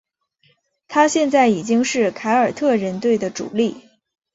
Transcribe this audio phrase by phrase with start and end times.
[0.87, 3.87] 他现在已经是凯尔特人队的主力。